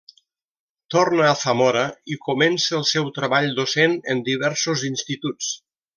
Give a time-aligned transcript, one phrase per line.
[0.93, 1.83] Torna a Zamora
[2.15, 5.53] i comença el seu treball docent en diversos instituts.